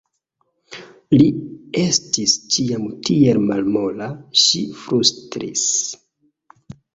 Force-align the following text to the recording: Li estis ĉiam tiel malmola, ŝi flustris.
Li 1.21 1.27
estis 1.81 2.33
ĉiam 2.55 2.87
tiel 3.09 3.43
malmola, 3.51 4.09
ŝi 4.45 4.63
flustris. 4.81 5.67